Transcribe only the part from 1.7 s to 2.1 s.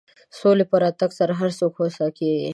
هوسا